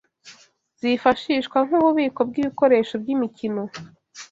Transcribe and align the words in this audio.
zifashishwa 0.79 1.57
nk’ububiko 1.67 2.19
bw’ibikoresho 2.29 2.93
by’imikino 3.01 3.61